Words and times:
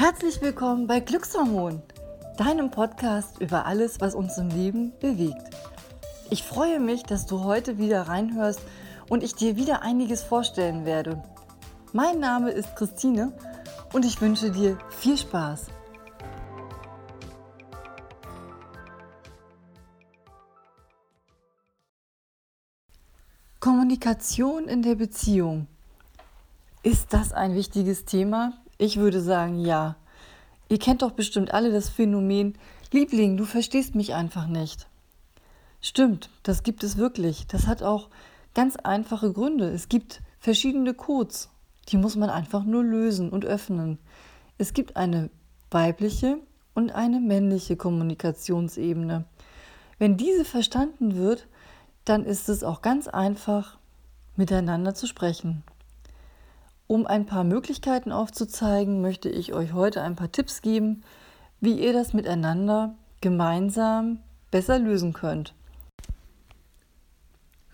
Herzlich 0.00 0.40
willkommen 0.40 0.86
bei 0.86 1.00
Glückshormon, 1.00 1.82
deinem 2.36 2.70
Podcast 2.70 3.40
über 3.40 3.66
alles, 3.66 4.00
was 4.00 4.14
uns 4.14 4.38
im 4.38 4.48
Leben 4.48 4.92
bewegt. 5.00 5.42
Ich 6.30 6.44
freue 6.44 6.78
mich, 6.78 7.02
dass 7.02 7.26
du 7.26 7.42
heute 7.42 7.78
wieder 7.78 8.02
reinhörst 8.02 8.60
und 9.08 9.24
ich 9.24 9.34
dir 9.34 9.56
wieder 9.56 9.82
einiges 9.82 10.22
vorstellen 10.22 10.84
werde. 10.84 11.20
Mein 11.92 12.20
Name 12.20 12.52
ist 12.52 12.76
Christine 12.76 13.32
und 13.92 14.04
ich 14.04 14.20
wünsche 14.20 14.52
dir 14.52 14.78
viel 14.88 15.18
Spaß. 15.18 15.66
Kommunikation 23.58 24.68
in 24.68 24.82
der 24.82 24.94
Beziehung. 24.94 25.66
Ist 26.84 27.12
das 27.12 27.32
ein 27.32 27.56
wichtiges 27.56 28.04
Thema? 28.04 28.52
Ich 28.78 28.96
würde 28.96 29.20
sagen, 29.20 29.58
ja. 29.58 29.96
Ihr 30.68 30.78
kennt 30.78 31.02
doch 31.02 31.10
bestimmt 31.10 31.52
alle 31.52 31.72
das 31.72 31.88
Phänomen, 31.88 32.56
Liebling, 32.92 33.36
du 33.36 33.44
verstehst 33.44 33.94
mich 33.94 34.14
einfach 34.14 34.46
nicht. 34.46 34.86
Stimmt, 35.80 36.30
das 36.42 36.62
gibt 36.62 36.82
es 36.84 36.96
wirklich. 36.96 37.46
Das 37.46 37.66
hat 37.66 37.82
auch 37.82 38.08
ganz 38.54 38.76
einfache 38.76 39.32
Gründe. 39.32 39.68
Es 39.68 39.88
gibt 39.88 40.22
verschiedene 40.38 40.94
Codes, 40.94 41.50
die 41.88 41.96
muss 41.96 42.16
man 42.16 42.30
einfach 42.30 42.64
nur 42.64 42.84
lösen 42.84 43.30
und 43.30 43.44
öffnen. 43.44 43.98
Es 44.58 44.72
gibt 44.72 44.96
eine 44.96 45.30
weibliche 45.70 46.38
und 46.74 46.92
eine 46.92 47.20
männliche 47.20 47.76
Kommunikationsebene. 47.76 49.24
Wenn 49.98 50.16
diese 50.16 50.44
verstanden 50.44 51.16
wird, 51.16 51.46
dann 52.04 52.24
ist 52.24 52.48
es 52.48 52.62
auch 52.62 52.80
ganz 52.80 53.08
einfach, 53.08 53.78
miteinander 54.36 54.94
zu 54.94 55.06
sprechen. 55.06 55.64
Um 56.88 57.06
ein 57.06 57.26
paar 57.26 57.44
Möglichkeiten 57.44 58.12
aufzuzeigen, 58.12 59.02
möchte 59.02 59.28
ich 59.28 59.52
euch 59.52 59.74
heute 59.74 60.00
ein 60.00 60.16
paar 60.16 60.32
Tipps 60.32 60.62
geben, 60.62 61.02
wie 61.60 61.78
ihr 61.78 61.92
das 61.92 62.14
miteinander 62.14 62.94
gemeinsam 63.20 64.20
besser 64.50 64.78
lösen 64.78 65.12
könnt. 65.12 65.54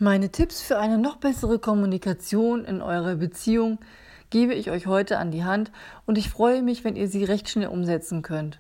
Meine 0.01 0.31
Tipps 0.31 0.63
für 0.63 0.81
eine 0.81 0.99
noch 0.99 1.19
bessere 1.19 1.61
Kommunikation 1.61 2.65
in 2.65 2.83
eurer 2.83 3.15
Beziehung 3.15 3.79
gebe 4.31 4.53
ich 4.53 4.73
euch 4.73 4.89
heute 4.89 5.19
an 5.19 5.31
die 5.31 5.45
Hand 5.45 5.71
und 6.07 6.19
ich 6.19 6.29
freue 6.29 6.63
mich, 6.63 6.83
wenn 6.83 6.97
ihr 6.97 7.07
sie 7.07 7.23
recht 7.23 7.49
schnell 7.49 7.69
umsetzen 7.69 8.23
könnt. 8.23 8.59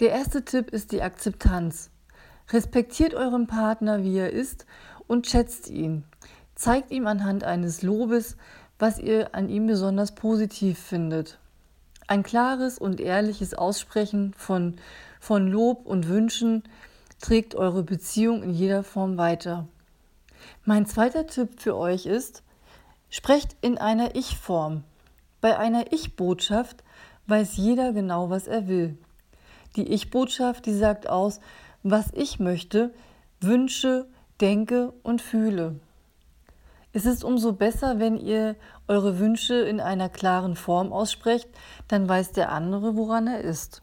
Der 0.00 0.08
erste 0.08 0.42
Tipp 0.42 0.70
ist 0.70 0.90
die 0.90 1.02
Akzeptanz. 1.02 1.90
Respektiert 2.50 3.12
euren 3.12 3.46
Partner, 3.46 4.02
wie 4.02 4.16
er 4.16 4.30
ist 4.30 4.64
und 5.06 5.26
schätzt 5.26 5.68
ihn. 5.68 6.04
Zeigt 6.54 6.90
ihm 6.90 7.06
anhand 7.06 7.44
eines 7.44 7.82
Lobes, 7.82 8.38
was 8.78 8.98
ihr 8.98 9.34
an 9.34 9.48
ihm 9.48 9.66
besonders 9.66 10.14
positiv 10.14 10.78
findet. 10.78 11.38
Ein 12.06 12.22
klares 12.22 12.78
und 12.78 13.00
ehrliches 13.00 13.54
Aussprechen 13.54 14.32
von, 14.36 14.76
von 15.18 15.48
Lob 15.48 15.86
und 15.86 16.08
Wünschen 16.08 16.62
trägt 17.20 17.54
eure 17.54 17.82
Beziehung 17.82 18.42
in 18.42 18.50
jeder 18.50 18.84
Form 18.84 19.16
weiter. 19.16 19.66
Mein 20.64 20.86
zweiter 20.86 21.26
Tipp 21.26 21.60
für 21.60 21.76
euch 21.76 22.06
ist, 22.06 22.42
sprecht 23.10 23.56
in 23.60 23.78
einer 23.78 24.14
Ich-Form. 24.14 24.84
Bei 25.40 25.58
einer 25.58 25.92
Ich-Botschaft 25.92 26.84
weiß 27.26 27.56
jeder 27.56 27.92
genau, 27.92 28.30
was 28.30 28.46
er 28.46 28.68
will. 28.68 28.96
Die 29.76 29.92
Ich-Botschaft, 29.92 30.66
die 30.66 30.74
sagt 30.74 31.08
aus, 31.08 31.40
was 31.82 32.12
ich 32.14 32.38
möchte, 32.38 32.94
wünsche, 33.40 34.06
denke 34.40 34.92
und 35.02 35.22
fühle. 35.22 35.80
Es 36.96 37.04
ist 37.04 37.24
umso 37.24 37.52
besser, 37.52 37.98
wenn 37.98 38.16
ihr 38.16 38.56
eure 38.88 39.18
Wünsche 39.18 39.54
in 39.56 39.80
einer 39.80 40.08
klaren 40.08 40.56
Form 40.56 40.94
aussprecht, 40.94 41.46
dann 41.88 42.08
weiß 42.08 42.32
der 42.32 42.50
andere, 42.50 42.96
woran 42.96 43.26
er 43.26 43.42
ist. 43.42 43.82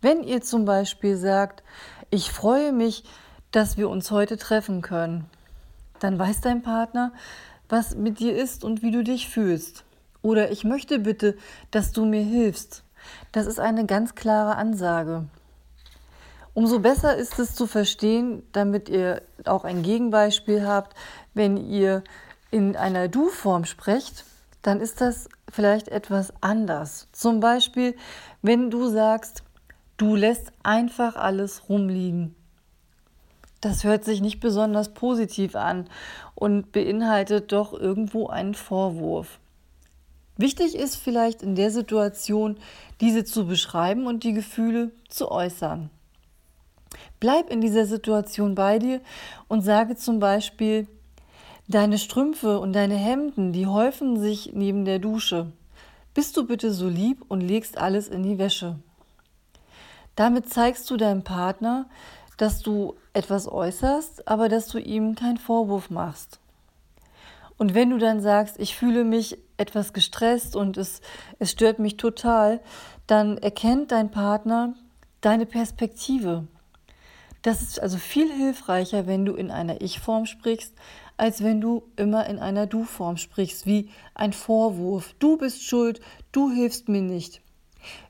Wenn 0.00 0.24
ihr 0.24 0.40
zum 0.40 0.64
Beispiel 0.64 1.16
sagt, 1.16 1.62
ich 2.10 2.32
freue 2.32 2.72
mich, 2.72 3.04
dass 3.52 3.76
wir 3.76 3.88
uns 3.88 4.10
heute 4.10 4.36
treffen 4.36 4.82
können, 4.82 5.26
dann 6.00 6.18
weiß 6.18 6.40
dein 6.40 6.62
Partner, 6.62 7.12
was 7.68 7.94
mit 7.94 8.18
dir 8.18 8.36
ist 8.36 8.64
und 8.64 8.82
wie 8.82 8.90
du 8.90 9.04
dich 9.04 9.28
fühlst. 9.28 9.84
Oder 10.20 10.50
ich 10.50 10.64
möchte 10.64 10.98
bitte, 10.98 11.36
dass 11.70 11.92
du 11.92 12.04
mir 12.04 12.24
hilfst. 12.24 12.82
Das 13.30 13.46
ist 13.46 13.60
eine 13.60 13.86
ganz 13.86 14.16
klare 14.16 14.56
Ansage. 14.56 15.26
Umso 16.52 16.80
besser 16.80 17.16
ist 17.16 17.38
es 17.38 17.54
zu 17.54 17.68
verstehen, 17.68 18.42
damit 18.50 18.88
ihr 18.88 19.22
auch 19.44 19.64
ein 19.64 19.82
Gegenbeispiel 19.82 20.66
habt, 20.66 20.96
wenn 21.34 21.56
ihr 21.56 22.02
in 22.54 22.76
einer 22.76 23.08
Du-Form 23.08 23.64
sprecht, 23.64 24.24
dann 24.62 24.80
ist 24.80 25.00
das 25.00 25.28
vielleicht 25.50 25.88
etwas 25.88 26.32
anders. 26.40 27.08
Zum 27.10 27.40
Beispiel, 27.40 27.96
wenn 28.42 28.70
du 28.70 28.88
sagst, 28.90 29.42
du 29.96 30.14
lässt 30.14 30.52
einfach 30.62 31.16
alles 31.16 31.68
rumliegen. 31.68 32.36
Das 33.60 33.82
hört 33.82 34.04
sich 34.04 34.20
nicht 34.20 34.38
besonders 34.38 34.94
positiv 34.94 35.56
an 35.56 35.88
und 36.36 36.70
beinhaltet 36.70 37.50
doch 37.50 37.72
irgendwo 37.72 38.28
einen 38.28 38.54
Vorwurf. 38.54 39.40
Wichtig 40.36 40.76
ist 40.76 40.94
vielleicht 40.94 41.42
in 41.42 41.56
der 41.56 41.72
Situation, 41.72 42.56
diese 43.00 43.24
zu 43.24 43.48
beschreiben 43.48 44.06
und 44.06 44.22
die 44.22 44.32
Gefühle 44.32 44.92
zu 45.08 45.28
äußern. 45.28 45.90
Bleib 47.18 47.50
in 47.50 47.60
dieser 47.60 47.86
Situation 47.86 48.54
bei 48.54 48.78
dir 48.78 49.00
und 49.48 49.62
sage 49.62 49.96
zum 49.96 50.20
Beispiel, 50.20 50.86
Deine 51.66 51.96
Strümpfe 51.96 52.58
und 52.60 52.74
deine 52.74 52.96
Hemden, 52.96 53.54
die 53.54 53.66
häufen 53.66 54.20
sich 54.20 54.52
neben 54.52 54.84
der 54.84 54.98
Dusche. 54.98 55.50
Bist 56.12 56.36
du 56.36 56.46
bitte 56.46 56.70
so 56.70 56.88
lieb 56.88 57.24
und 57.28 57.40
legst 57.40 57.78
alles 57.78 58.08
in 58.08 58.22
die 58.22 58.38
Wäsche. 58.38 58.78
Damit 60.14 60.52
zeigst 60.52 60.90
du 60.90 60.98
deinem 60.98 61.24
Partner, 61.24 61.86
dass 62.36 62.60
du 62.60 62.96
etwas 63.14 63.48
äußerst, 63.48 64.28
aber 64.28 64.50
dass 64.50 64.68
du 64.68 64.78
ihm 64.78 65.14
keinen 65.14 65.38
Vorwurf 65.38 65.88
machst. 65.88 66.38
Und 67.56 67.74
wenn 67.74 67.90
du 67.90 67.98
dann 67.98 68.20
sagst, 68.20 68.58
ich 68.58 68.76
fühle 68.76 69.04
mich 69.04 69.38
etwas 69.56 69.94
gestresst 69.94 70.56
und 70.56 70.76
es, 70.76 71.00
es 71.38 71.50
stört 71.50 71.78
mich 71.78 71.96
total, 71.96 72.60
dann 73.06 73.38
erkennt 73.38 73.90
dein 73.90 74.10
Partner 74.10 74.74
deine 75.22 75.46
Perspektive. 75.46 76.46
Das 77.44 77.60
ist 77.60 77.78
also 77.78 77.98
viel 77.98 78.32
hilfreicher, 78.32 79.06
wenn 79.06 79.26
du 79.26 79.34
in 79.34 79.50
einer 79.50 79.82
Ich-Form 79.82 80.24
sprichst, 80.24 80.72
als 81.18 81.44
wenn 81.44 81.60
du 81.60 81.82
immer 81.94 82.26
in 82.26 82.38
einer 82.38 82.66
Du-Form 82.66 83.18
sprichst, 83.18 83.66
wie 83.66 83.90
ein 84.14 84.32
Vorwurf. 84.32 85.14
Du 85.18 85.36
bist 85.36 85.62
schuld, 85.62 86.00
du 86.32 86.50
hilfst 86.50 86.88
mir 86.88 87.02
nicht. 87.02 87.42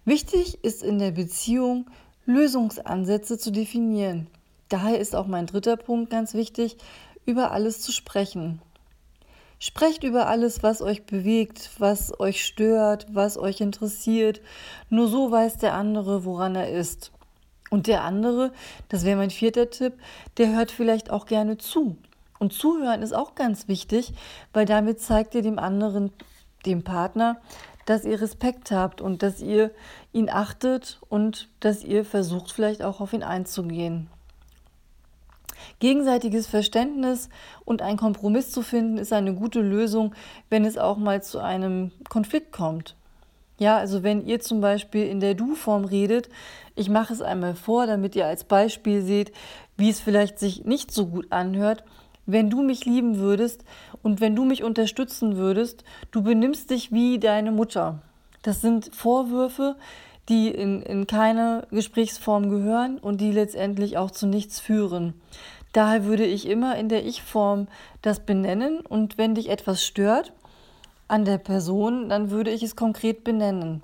Wichtig 0.05 0.63
ist 0.63 0.85
in 0.85 1.01
der 1.01 1.11
Beziehung, 1.11 1.91
Lösungsansätze 2.27 3.37
zu 3.37 3.51
definieren. 3.51 4.29
Daher 4.69 5.01
ist 5.01 5.17
auch 5.17 5.27
mein 5.27 5.47
dritter 5.47 5.77
Punkt 5.77 6.11
ganz 6.11 6.35
wichtig, 6.35 6.77
über 7.27 7.51
alles 7.51 7.81
zu 7.81 7.91
sprechen. 7.91 8.63
Sprecht 9.59 10.05
über 10.05 10.29
alles, 10.29 10.63
was 10.63 10.81
euch 10.81 11.07
bewegt, 11.07 11.71
was 11.79 12.21
euch 12.21 12.45
stört, 12.45 13.09
was 13.13 13.37
euch 13.37 13.61
interessiert. 13.61 14.41
Nur 14.91 15.09
so 15.09 15.33
weiß 15.33 15.59
der 15.59 15.75
andere, 15.75 16.25
woran 16.25 16.55
er 16.55 16.71
ist. 16.71 17.11
Und 17.75 17.89
der 17.89 18.05
andere, 18.05 18.53
das 18.89 19.05
wäre 19.05 19.17
mein 19.17 19.31
vierter 19.31 19.69
Tipp, 19.69 19.95
der 20.37 20.55
hört 20.55 20.71
vielleicht 20.71 21.11
auch 21.11 21.27
gerne 21.27 21.59
zu. 21.59 21.97
Und 22.39 22.53
zuhören 22.53 23.03
ist 23.03 23.13
auch 23.13 23.35
ganz 23.35 23.67
wichtig, 23.67 24.13
weil 24.53 24.65
damit 24.65 25.01
zeigt 25.01 25.35
ihr 25.35 25.43
dem 25.43 25.59
anderen, 25.59 26.13
dem 26.67 26.85
Partner, 26.85 27.41
dass 27.85 28.05
ihr 28.05 28.23
Respekt 28.23 28.71
habt 28.71 29.01
und 29.01 29.25
dass 29.25 29.41
ihr 29.41 29.73
ihn 30.13 30.31
achtet 30.31 31.01
und 31.09 31.49
dass 31.59 31.83
ihr 31.83 32.05
versucht 32.05 32.53
vielleicht 32.53 32.81
auch 32.81 33.01
auf 33.01 33.13
ihn 33.13 33.25
einzugehen. 33.25 34.09
Gegenseitiges 35.81 36.47
Verständnis 36.47 37.29
und 37.65 37.83
ein 37.83 37.97
Kompromiss 37.97 38.53
zu 38.53 38.63
finden, 38.63 38.99
ist 38.99 39.13
eine 39.13 39.35
gute 39.35 39.61
Lösung, 39.61 40.15
wenn 40.49 40.65
es 40.65 40.79
auch 40.79 40.97
mal 40.97 41.25
zu 41.25 41.41
einem 41.41 41.91
Konflikt 42.09 42.53
kommt. 42.53 42.95
Ja, 43.59 43.77
also 43.77 44.03
wenn 44.03 44.27
ihr 44.27 44.41
zum 44.41 44.61
Beispiel 44.61 45.07
in 45.07 45.21
der 45.21 45.35
Du-Form 45.35 45.85
redet, 45.85 46.29
ich 46.75 46.89
mache 46.89 47.13
es 47.13 47.23
einmal 47.23 47.55
vor, 47.55 47.87
damit 47.87 48.17
ihr 48.17 48.27
als 48.27 48.45
Beispiel 48.45 49.03
seht, 49.03 49.33
wie 49.77 49.91
es 49.91 50.01
vielleicht 50.01 50.39
sich 50.39 50.65
nicht 50.65 50.93
so 50.93 51.07
gut 51.07 51.31
anhört, 51.31 51.85
wenn 52.27 52.51
du 52.51 52.63
mich 52.63 52.85
lieben 52.85 53.19
würdest 53.19 53.65
und 54.03 54.21
wenn 54.21 54.35
du 54.35 54.45
mich 54.45 54.65
unterstützen 54.65 55.37
würdest, 55.37 55.85
du 56.11 56.23
benimmst 56.23 56.71
dich 56.71 56.91
wie 56.91 57.19
deine 57.19 57.53
Mutter. 57.53 58.01
Das 58.43 58.61
sind 58.61 58.95
Vorwürfe, 58.95 59.77
die 60.29 60.49
in, 60.49 60.83
in 60.83 61.07
keine 61.07 61.67
Gesprächsform 61.71 62.49
gehören 62.49 62.99
und 62.99 63.21
die 63.21 63.31
letztendlich 63.31 63.99
auch 63.99 64.11
zu 64.11 64.27
nichts 64.27 64.59
führen. 64.59 65.15
Daher 65.73 66.05
würde 66.05 66.25
ich 66.25 66.49
immer 66.49 66.77
in 66.77 66.89
der 66.89 67.05
Ich-Form 67.05 67.69
das 68.01 68.21
benennen 68.21 68.81
und 68.81 69.19
wenn 69.19 69.35
dich 69.35 69.49
etwas 69.49 69.85
stört 69.85 70.33
an 71.09 71.25
der 71.25 71.39
Person, 71.39 72.09
dann 72.09 72.31
würde 72.31 72.51
ich 72.51 72.63
es 72.63 72.77
konkret 72.77 73.25
benennen. 73.25 73.83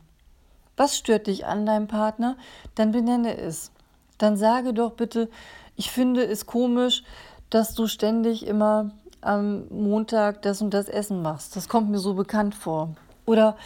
Was 0.76 0.96
stört 0.96 1.26
dich 1.26 1.46
an 1.46 1.66
deinem 1.66 1.88
Partner? 1.88 2.36
Dann 2.74 2.92
benenne 2.92 3.36
es. 3.36 3.70
Dann 4.18 4.36
sage 4.36 4.72
doch 4.72 4.92
bitte, 4.92 5.28
ich 5.76 5.90
finde 5.90 6.24
es 6.24 6.46
komisch, 6.46 7.02
dass 7.50 7.74
du 7.74 7.86
ständig 7.86 8.46
immer 8.46 8.90
am 9.20 9.68
Montag 9.68 10.42
das 10.42 10.62
und 10.62 10.72
das 10.72 10.88
Essen 10.88 11.22
machst. 11.22 11.56
Das 11.56 11.68
kommt 11.68 11.90
mir 11.90 11.98
so 11.98 12.14
bekannt 12.14 12.54
vor. 12.54 12.94
Oder 13.26 13.56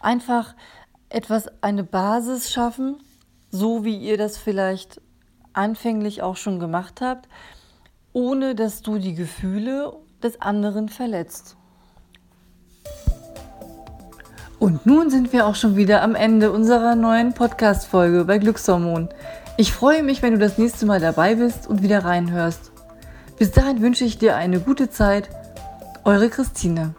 einfach 0.00 0.54
etwas, 1.08 1.48
eine 1.62 1.84
Basis 1.84 2.52
schaffen, 2.52 2.96
so 3.50 3.84
wie 3.84 3.96
ihr 3.96 4.18
das 4.18 4.36
vielleicht 4.36 5.00
anfänglich 5.52 6.22
auch 6.22 6.36
schon 6.36 6.58
gemacht 6.58 7.00
habt, 7.00 7.28
ohne 8.12 8.54
dass 8.54 8.82
du 8.82 8.98
die 8.98 9.14
Gefühle 9.14 9.96
des 10.22 10.40
anderen 10.40 10.88
verletzt. 10.88 11.56
Und 14.64 14.86
nun 14.86 15.10
sind 15.10 15.34
wir 15.34 15.46
auch 15.46 15.56
schon 15.56 15.76
wieder 15.76 16.00
am 16.00 16.14
Ende 16.14 16.50
unserer 16.50 16.94
neuen 16.94 17.34
Podcast-Folge 17.34 18.24
bei 18.24 18.38
Glückshormon. 18.38 19.10
Ich 19.58 19.74
freue 19.74 20.02
mich, 20.02 20.22
wenn 20.22 20.32
du 20.32 20.38
das 20.38 20.56
nächste 20.56 20.86
Mal 20.86 21.00
dabei 21.00 21.34
bist 21.34 21.66
und 21.66 21.82
wieder 21.82 22.02
reinhörst. 22.02 22.72
Bis 23.38 23.50
dahin 23.50 23.82
wünsche 23.82 24.06
ich 24.06 24.16
dir 24.16 24.36
eine 24.36 24.60
gute 24.60 24.88
Zeit. 24.88 25.28
Eure 26.04 26.30
Christine. 26.30 26.94